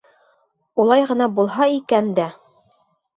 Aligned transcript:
Улай 0.83 1.03
ғына 1.11 1.27
булһа 1.39 1.67
икән 1.73 2.09
дә. 2.21 2.25